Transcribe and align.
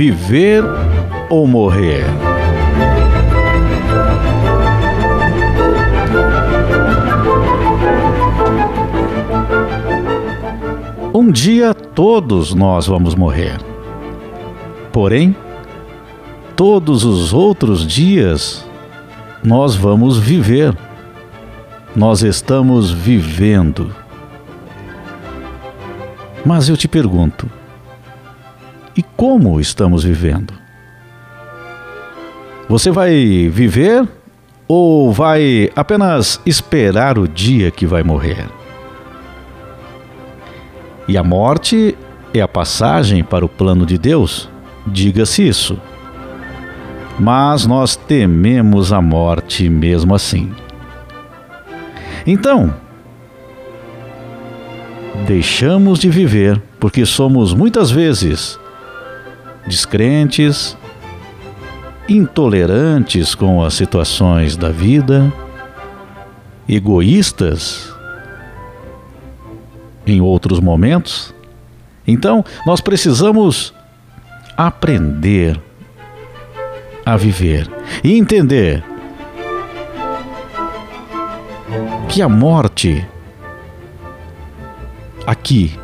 Viver 0.00 0.64
ou 1.28 1.46
morrer? 1.46 2.06
Um 11.12 11.30
dia 11.30 11.74
todos 11.74 12.54
nós 12.54 12.86
vamos 12.86 13.14
morrer. 13.14 13.58
Porém, 14.90 15.36
todos 16.56 17.04
os 17.04 17.34
outros 17.34 17.86
dias 17.86 18.66
nós 19.44 19.74
vamos 19.74 20.16
viver. 20.16 20.74
Nós 21.94 22.22
estamos 22.22 22.90
vivendo. 22.90 23.94
Mas 26.42 26.70
eu 26.70 26.76
te 26.78 26.88
pergunto: 26.88 27.59
e 29.00 29.02
como 29.16 29.58
estamos 29.58 30.04
vivendo? 30.04 30.52
Você 32.68 32.90
vai 32.90 33.48
viver 33.50 34.06
ou 34.68 35.10
vai 35.10 35.70
apenas 35.74 36.38
esperar 36.44 37.18
o 37.18 37.26
dia 37.26 37.70
que 37.70 37.86
vai 37.86 38.02
morrer? 38.02 38.46
E 41.08 41.16
a 41.16 41.24
morte 41.24 41.96
é 42.34 42.42
a 42.42 42.46
passagem 42.46 43.24
para 43.24 43.42
o 43.42 43.48
plano 43.48 43.86
de 43.86 43.96
Deus, 43.96 44.50
diga-se 44.86 45.48
isso. 45.48 45.80
Mas 47.18 47.64
nós 47.64 47.96
tememos 47.96 48.92
a 48.92 49.00
morte 49.00 49.66
mesmo 49.70 50.14
assim. 50.14 50.52
Então, 52.26 52.74
deixamos 55.26 55.98
de 55.98 56.10
viver 56.10 56.60
porque 56.78 57.06
somos 57.06 57.54
muitas 57.54 57.90
vezes 57.90 58.60
descrentes, 59.66 60.76
intolerantes 62.08 63.34
com 63.34 63.62
as 63.62 63.74
situações 63.74 64.56
da 64.56 64.70
vida, 64.70 65.32
egoístas 66.68 67.92
em 70.06 70.20
outros 70.20 70.60
momentos. 70.60 71.34
Então, 72.06 72.44
nós 72.66 72.80
precisamos 72.80 73.72
aprender 74.56 75.60
a 77.04 77.16
viver 77.16 77.70
e 78.02 78.18
entender 78.18 78.84
que 82.08 82.20
a 82.20 82.28
morte 82.28 83.06
aqui 85.26 85.78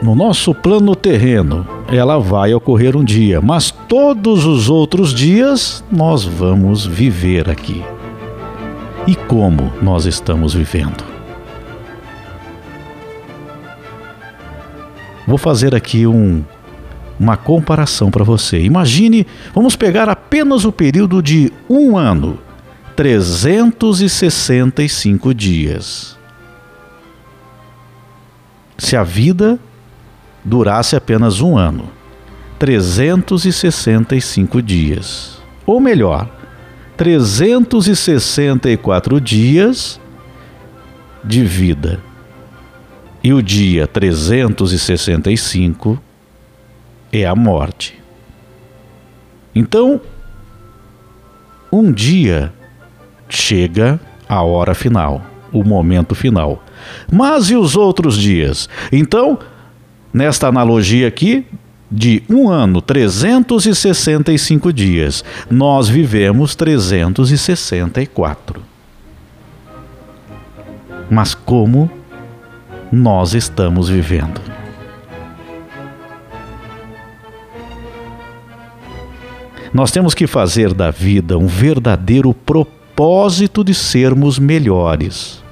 no 0.00 0.14
nosso 0.14 0.54
plano 0.54 0.94
terreno, 0.94 1.66
ela 1.88 2.18
vai 2.18 2.54
ocorrer 2.54 2.96
um 2.96 3.04
dia, 3.04 3.40
mas 3.40 3.70
todos 3.70 4.44
os 4.46 4.68
outros 4.70 5.12
dias 5.12 5.84
nós 5.90 6.22
vamos 6.24 6.86
viver 6.86 7.50
aqui. 7.50 7.84
E 9.06 9.14
como 9.14 9.70
nós 9.82 10.06
estamos 10.06 10.54
vivendo? 10.54 11.04
Vou 15.26 15.38
fazer 15.38 15.74
aqui 15.74 16.06
um, 16.06 16.44
uma 17.18 17.36
comparação 17.36 18.10
para 18.10 18.24
você. 18.24 18.60
Imagine, 18.60 19.26
vamos 19.54 19.76
pegar 19.76 20.08
apenas 20.08 20.64
o 20.64 20.72
período 20.72 21.22
de 21.22 21.52
um 21.68 21.98
ano, 21.98 22.38
365 22.96 25.34
dias. 25.34 26.16
Se 28.78 28.96
a 28.96 29.02
vida 29.02 29.58
durasse 30.44 30.94
apenas 30.94 31.40
um 31.40 31.56
ano, 31.56 31.88
365 32.58 34.60
dias. 34.60 35.42
Ou 35.66 35.80
melhor, 35.80 36.28
364 36.96 39.20
dias 39.20 40.00
de 41.22 41.44
vida. 41.44 42.00
E 43.22 43.32
o 43.32 43.40
dia 43.42 43.86
365 43.86 46.02
é 47.10 47.24
a 47.24 47.34
morte. 47.34 47.98
Então, 49.54 49.98
um 51.72 51.90
dia 51.90 52.52
chega 53.28 53.98
a 54.28 54.42
hora 54.42 54.74
final, 54.74 55.24
o 55.52 55.64
momento 55.64 56.14
final. 56.14 56.62
Mas 57.10 57.48
e 57.50 57.56
os 57.56 57.74
outros 57.76 58.18
dias? 58.18 58.68
Então, 58.92 59.38
nesta 60.14 60.46
analogia 60.46 61.08
aqui, 61.08 61.44
de 61.90 62.22
um 62.30 62.48
ano, 62.48 62.80
365 62.80 64.72
dias, 64.72 65.24
nós 65.50 65.88
vivemos 65.88 66.54
364. 66.54 68.62
Mas 71.10 71.34
como 71.34 71.90
nós 72.90 73.34
estamos 73.34 73.88
vivendo? 73.88 74.40
Nós 79.72 79.90
temos 79.90 80.14
que 80.14 80.28
fazer 80.28 80.72
da 80.72 80.92
vida 80.92 81.36
um 81.36 81.48
verdadeiro 81.48 82.32
propósito 82.32 83.64
de 83.64 83.74
sermos 83.74 84.38
melhores. 84.38 85.42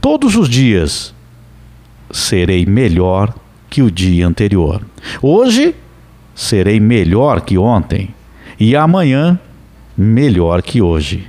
Todos 0.00 0.36
os 0.36 0.48
dias 0.48 1.14
serei 2.10 2.66
melhor 2.66 3.34
que 3.68 3.82
o 3.82 3.90
dia 3.90 4.26
anterior. 4.26 4.82
Hoje 5.20 5.74
serei 6.34 6.78
melhor 6.78 7.40
que 7.40 7.58
ontem 7.58 8.14
e 8.58 8.76
amanhã 8.76 9.38
melhor 9.96 10.62
que 10.62 10.80
hoje. 10.80 11.28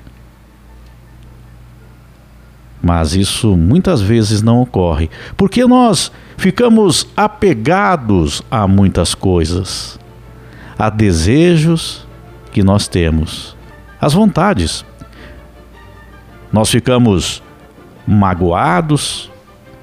Mas 2.81 3.13
isso 3.13 3.57
muitas 3.57 4.01
vezes 4.01 4.41
não 4.41 4.61
ocorre, 4.61 5.09
porque 5.35 5.66
nós 5.66 6.11
ficamos 6.38 7.07
apegados 7.16 8.41
a 8.49 8.67
muitas 8.67 9.13
coisas, 9.13 9.99
a 10.78 10.89
desejos 10.89 12.07
que 12.51 12.63
nós 12.63 12.88
temos, 12.88 13.55
as 13.99 14.13
vontades. 14.13 14.85
Nós 16.53 16.69
ficamos 16.69 17.44
magoados, 18.07 19.28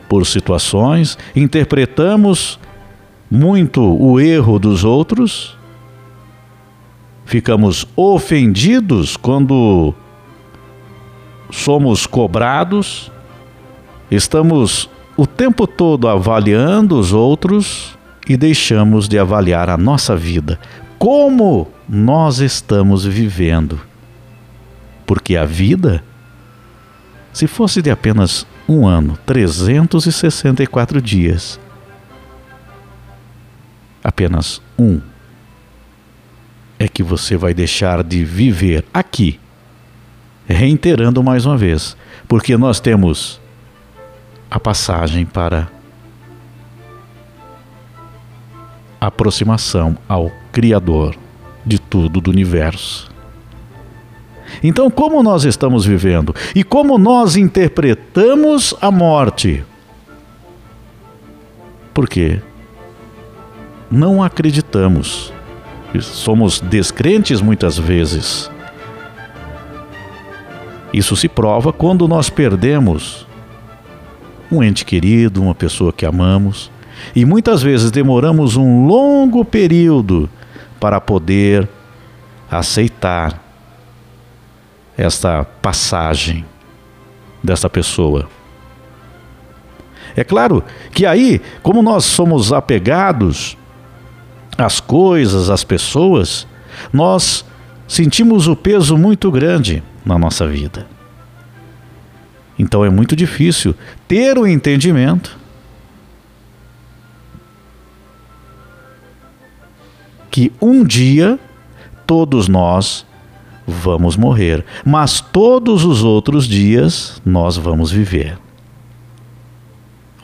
por 0.08 0.26
situações, 0.26 1.18
interpretamos 1.34 2.58
muito 3.30 3.82
o 3.82 4.20
erro 4.20 4.58
dos 4.58 4.84
outros, 4.84 5.56
ficamos 7.24 7.86
ofendidos 7.96 9.16
quando 9.16 9.94
somos 11.50 12.06
cobrados, 12.06 13.10
estamos 14.10 14.88
o 15.16 15.26
tempo 15.26 15.66
todo 15.66 16.08
avaliando 16.08 16.98
os 16.98 17.12
outros 17.12 17.96
e 18.28 18.36
deixamos 18.36 19.08
de 19.08 19.18
avaliar 19.18 19.70
a 19.70 19.76
nossa 19.76 20.16
vida, 20.16 20.58
como 20.98 21.68
nós 21.88 22.38
estamos 22.38 23.04
vivendo. 23.04 23.80
Porque 25.04 25.36
a 25.36 25.44
vida, 25.44 26.02
se 27.32 27.46
fosse 27.46 27.80
de 27.80 27.90
apenas 27.90 28.46
um 28.68 28.86
ano, 28.86 29.18
364 29.26 31.00
dias. 31.00 31.60
Apenas 34.02 34.60
um 34.78 35.00
é 36.78 36.88
que 36.88 37.02
você 37.02 37.36
vai 37.36 37.54
deixar 37.54 38.02
de 38.02 38.24
viver 38.24 38.84
aqui. 38.92 39.40
Reiterando 40.46 41.22
mais 41.22 41.44
uma 41.44 41.56
vez, 41.56 41.96
porque 42.28 42.56
nós 42.56 42.78
temos 42.78 43.40
a 44.50 44.60
passagem 44.60 45.26
para 45.26 45.68
aproximação 49.00 49.98
ao 50.08 50.30
Criador 50.52 51.16
de 51.64 51.78
tudo 51.78 52.20
do 52.20 52.30
universo. 52.30 53.05
Então, 54.62 54.90
como 54.90 55.22
nós 55.22 55.44
estamos 55.44 55.84
vivendo 55.84 56.34
e 56.54 56.64
como 56.64 56.98
nós 56.98 57.36
interpretamos 57.36 58.74
a 58.80 58.90
morte? 58.90 59.64
Porque 61.92 62.40
não 63.90 64.22
acreditamos. 64.22 65.32
Somos 66.00 66.60
descrentes 66.60 67.40
muitas 67.40 67.78
vezes. 67.78 68.50
Isso 70.92 71.16
se 71.16 71.28
prova 71.28 71.72
quando 71.72 72.06
nós 72.08 72.28
perdemos 72.30 73.26
um 74.50 74.62
ente 74.62 74.84
querido, 74.84 75.42
uma 75.42 75.54
pessoa 75.54 75.92
que 75.92 76.06
amamos, 76.06 76.70
e 77.14 77.24
muitas 77.24 77.62
vezes 77.62 77.90
demoramos 77.90 78.56
um 78.56 78.86
longo 78.86 79.44
período 79.44 80.28
para 80.78 81.00
poder 81.00 81.68
aceitar 82.50 83.45
esta 84.96 85.44
passagem 85.44 86.44
dessa 87.42 87.68
pessoa. 87.68 88.28
É 90.16 90.24
claro 90.24 90.64
que 90.92 91.04
aí, 91.04 91.40
como 91.62 91.82
nós 91.82 92.04
somos 92.04 92.52
apegados 92.52 93.56
as 94.56 94.80
coisas, 94.80 95.50
as 95.50 95.62
pessoas, 95.62 96.46
nós 96.92 97.44
sentimos 97.86 98.48
o 98.48 98.56
peso 98.56 98.96
muito 98.96 99.30
grande 99.30 99.82
na 100.04 100.18
nossa 100.18 100.46
vida. 100.46 100.86
Então 102.58 102.84
é 102.84 102.88
muito 102.88 103.14
difícil 103.14 103.74
ter 104.08 104.38
o 104.38 104.46
entendimento 104.46 105.38
que 110.30 110.52
um 110.60 110.84
dia 110.84 111.38
todos 112.06 112.48
nós 112.48 113.05
vamos 113.66 114.16
morrer, 114.16 114.64
mas 114.84 115.20
todos 115.20 115.84
os 115.84 116.04
outros 116.04 116.46
dias 116.46 117.20
nós 117.24 117.56
vamos 117.56 117.90
viver. 117.90 118.38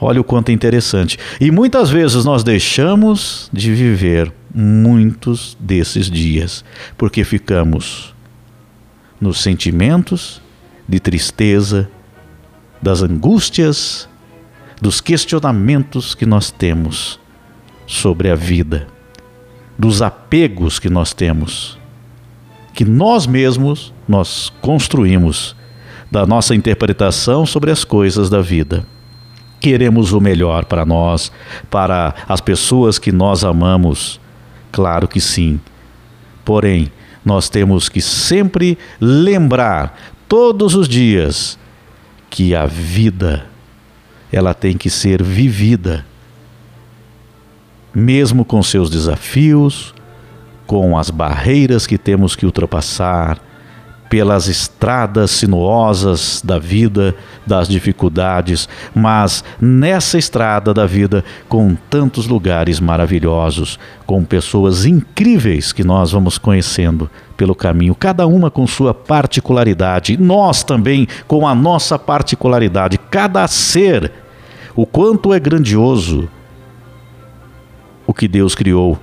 Olha 0.00 0.20
o 0.20 0.24
quanto 0.24 0.48
é 0.48 0.52
interessante. 0.52 1.16
E 1.40 1.50
muitas 1.50 1.88
vezes 1.88 2.24
nós 2.24 2.42
deixamos 2.42 3.48
de 3.52 3.72
viver 3.72 4.32
muitos 4.52 5.56
desses 5.60 6.10
dias, 6.10 6.64
porque 6.98 7.22
ficamos 7.22 8.12
nos 9.20 9.40
sentimentos 9.40 10.42
de 10.88 10.98
tristeza, 10.98 11.88
das 12.82 13.00
angústias, 13.00 14.08
dos 14.80 15.00
questionamentos 15.00 16.16
que 16.16 16.26
nós 16.26 16.50
temos 16.50 17.20
sobre 17.86 18.28
a 18.28 18.34
vida, 18.34 18.88
dos 19.78 20.02
apegos 20.02 20.80
que 20.80 20.90
nós 20.90 21.12
temos, 21.12 21.78
que 22.72 22.84
nós 22.84 23.26
mesmos 23.26 23.92
nós 24.08 24.52
construímos 24.60 25.54
da 26.10 26.26
nossa 26.26 26.54
interpretação 26.54 27.46
sobre 27.46 27.70
as 27.70 27.84
coisas 27.84 28.28
da 28.28 28.40
vida. 28.40 28.84
Queremos 29.60 30.12
o 30.12 30.20
melhor 30.20 30.64
para 30.64 30.84
nós, 30.84 31.32
para 31.70 32.14
as 32.28 32.40
pessoas 32.40 32.98
que 32.98 33.12
nós 33.12 33.44
amamos, 33.44 34.20
Claro 34.72 35.06
que 35.06 35.20
sim. 35.20 35.60
Porém, 36.44 36.90
nós 37.22 37.50
temos 37.50 37.90
que 37.90 38.00
sempre 38.00 38.78
lembrar, 38.98 39.96
todos 40.26 40.74
os 40.74 40.88
dias, 40.88 41.58
que 42.30 42.54
a 42.54 42.64
vida 42.64 43.46
ela 44.32 44.54
tem 44.54 44.78
que 44.78 44.88
ser 44.88 45.22
vivida, 45.22 46.06
mesmo 47.94 48.46
com 48.46 48.62
seus 48.62 48.88
desafios, 48.88 49.94
com 50.66 50.96
as 50.96 51.10
barreiras 51.10 51.86
que 51.86 51.98
temos 51.98 52.36
que 52.36 52.46
ultrapassar, 52.46 53.38
pelas 54.12 54.46
estradas 54.46 55.30
sinuosas 55.30 56.42
da 56.44 56.58
vida, 56.58 57.14
das 57.46 57.66
dificuldades, 57.66 58.68
mas 58.94 59.42
nessa 59.58 60.18
estrada 60.18 60.74
da 60.74 60.84
vida, 60.84 61.24
com 61.48 61.74
tantos 61.88 62.26
lugares 62.26 62.78
maravilhosos, 62.78 63.78
com 64.04 64.22
pessoas 64.22 64.84
incríveis 64.84 65.72
que 65.72 65.82
nós 65.82 66.12
vamos 66.12 66.36
conhecendo 66.36 67.10
pelo 67.38 67.54
caminho, 67.54 67.94
cada 67.94 68.26
uma 68.26 68.50
com 68.50 68.66
sua 68.66 68.92
particularidade, 68.92 70.18
nós 70.18 70.62
também 70.62 71.08
com 71.26 71.48
a 71.48 71.54
nossa 71.54 71.98
particularidade, 71.98 72.98
cada 73.10 73.48
ser, 73.48 74.12
o 74.76 74.84
quanto 74.84 75.32
é 75.32 75.40
grandioso 75.40 76.28
o 78.06 78.12
que 78.12 78.28
Deus 78.28 78.54
criou 78.54 78.98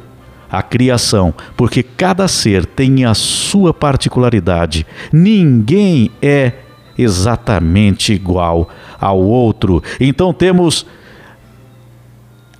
a 0.52 0.64
criação, 0.64 1.34
porque 1.56 1.84
cada 1.84 2.28
ser 2.28 2.66
tem 2.66 3.06
a 3.06 3.14
sua 3.14 3.74
particularidade. 3.74 4.86
Ninguém 5.12 6.12
é 6.22 6.54
exatamente 6.98 8.14
igual 8.14 8.70
ao 9.00 9.20
outro. 9.20 9.82
Então 10.00 10.34
temos 10.34 10.86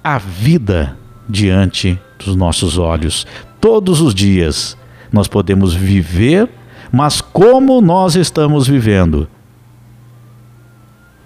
a 0.04 0.18
vida 0.18 0.98
diante 1.28 2.00
dos 2.24 2.36
nossos 2.36 2.78
olhos. 2.78 3.28
Todos 3.60 4.02
os 4.02 4.14
dias 4.14 4.78
nós 5.12 5.28
podemos 5.28 5.74
viver, 5.74 6.48
mas 6.92 7.20
como 7.20 7.82
nós 7.82 8.16
estamos 8.16 8.68
vivendo? 8.68 9.28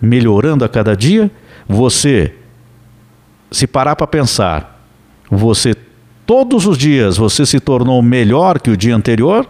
Melhorando 0.02 0.66
a 0.66 0.70
cada 0.70 0.96
dia? 0.96 1.30
Você, 1.68 2.36
se 3.52 3.68
parar 3.68 3.96
para 3.96 4.08
pensar, 4.08 4.86
você 5.30 5.76
todos 6.26 6.66
os 6.66 6.78
dias 6.78 7.18
você 7.18 7.46
se 7.46 7.60
tornou 7.60 8.02
melhor 8.02 8.60
que 8.60 8.70
o 8.70 8.78
dia 8.78 8.96
anterior? 8.96 9.48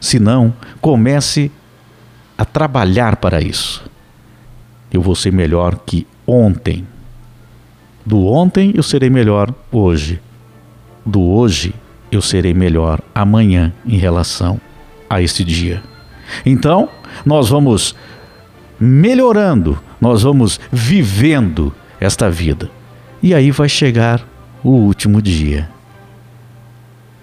Se 0.00 0.18
não, 0.18 0.52
comece 0.80 1.50
a 2.36 2.44
trabalhar 2.44 3.16
para 3.16 3.40
isso. 3.40 3.84
Eu 4.92 5.02
vou 5.02 5.14
ser 5.14 5.32
melhor 5.32 5.80
que 5.84 6.06
ontem. 6.26 6.86
Do 8.04 8.26
ontem 8.26 8.72
eu 8.74 8.82
serei 8.82 9.10
melhor 9.10 9.52
hoje. 9.70 10.20
Do 11.04 11.20
hoje 11.20 11.74
eu 12.10 12.22
serei 12.22 12.54
melhor 12.54 13.00
amanhã 13.14 13.72
em 13.86 13.96
relação 13.96 14.60
a 15.08 15.20
este 15.20 15.44
dia. 15.44 15.82
Então, 16.44 16.88
nós 17.24 17.48
vamos 17.48 17.94
melhorando, 18.78 19.78
nós 20.00 20.22
vamos 20.22 20.60
vivendo 20.70 21.74
esta 22.00 22.30
vida. 22.30 22.70
E 23.22 23.34
aí 23.34 23.50
vai 23.50 23.68
chegar 23.68 24.24
o 24.62 24.70
último 24.70 25.22
dia, 25.22 25.70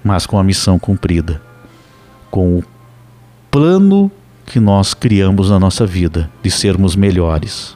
mas 0.03 0.25
com 0.25 0.37
a 0.37 0.43
missão 0.43 0.79
cumprida, 0.79 1.41
com 2.29 2.59
o 2.59 2.63
plano 3.51 4.11
que 4.45 4.59
nós 4.59 4.93
criamos 4.93 5.49
na 5.49 5.59
nossa 5.59 5.85
vida 5.85 6.29
de 6.41 6.51
sermos 6.51 6.95
melhores. 6.95 7.75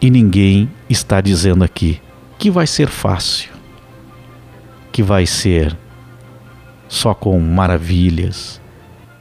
E 0.00 0.10
ninguém 0.10 0.70
está 0.88 1.20
dizendo 1.20 1.64
aqui 1.64 2.00
que 2.38 2.50
vai 2.50 2.66
ser 2.66 2.88
fácil, 2.88 3.50
que 4.92 5.02
vai 5.02 5.26
ser 5.26 5.76
só 6.88 7.14
com 7.14 7.38
maravilhas, 7.40 8.60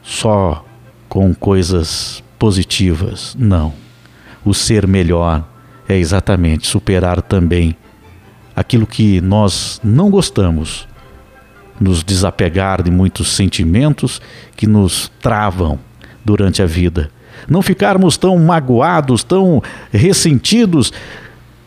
só 0.01 0.63
com 1.09 1.33
coisas 1.33 2.23
positivas. 2.37 3.35
Não. 3.39 3.73
O 4.43 4.53
ser 4.53 4.85
melhor 4.85 5.43
é 5.87 5.97
exatamente 5.97 6.67
superar 6.67 7.21
também 7.21 7.75
aquilo 8.55 8.87
que 8.87 9.19
nós 9.21 9.79
não 9.83 10.09
gostamos, 10.09 10.87
nos 11.79 12.03
desapegar 12.03 12.81
de 12.81 12.89
muitos 12.89 13.27
sentimentos 13.29 14.21
que 14.55 14.65
nos 14.65 15.11
travam 15.19 15.77
durante 16.23 16.61
a 16.61 16.65
vida. 16.65 17.11
Não 17.49 17.61
ficarmos 17.61 18.17
tão 18.17 18.37
magoados, 18.37 19.23
tão 19.23 19.61
ressentidos, 19.91 20.93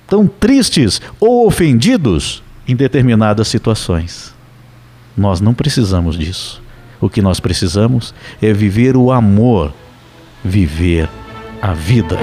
tão 0.07 0.27
tristes 0.27 1.01
ou 1.21 1.47
ofendidos 1.47 2.43
em 2.67 2.75
determinadas 2.75 3.49
situações. 3.49 4.35
Nós 5.17 5.41
não 5.41 5.53
precisamos 5.53 6.19
disso. 6.19 6.63
O 7.01 7.09
que 7.09 7.23
nós 7.23 7.39
precisamos 7.39 8.15
é 8.41 8.53
viver 8.53 8.97
o 8.97 9.13
amor, 9.13 9.73
viver 10.45 11.09
a 11.61 11.73
vida. 11.73 12.19